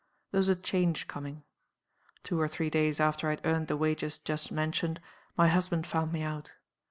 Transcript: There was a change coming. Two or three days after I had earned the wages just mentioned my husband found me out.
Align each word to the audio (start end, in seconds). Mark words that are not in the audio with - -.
There 0.31 0.39
was 0.39 0.49
a 0.49 0.55
change 0.55 1.07
coming. 1.07 1.43
Two 2.23 2.41
or 2.41 2.47
three 2.47 2.71
days 2.71 2.99
after 2.99 3.27
I 3.27 3.37
had 3.37 3.45
earned 3.45 3.67
the 3.67 3.77
wages 3.77 4.17
just 4.17 4.51
mentioned 4.51 4.99
my 5.37 5.47
husband 5.47 5.85
found 5.85 6.11
me 6.11 6.23
out. 6.23 6.53